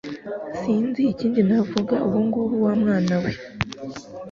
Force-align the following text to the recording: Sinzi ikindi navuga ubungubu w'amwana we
Sinzi 0.59 1.01
ikindi 1.13 1.39
navuga 1.49 1.95
ubungubu 2.07 2.55
w'amwana 2.65 3.15
we 3.23 3.31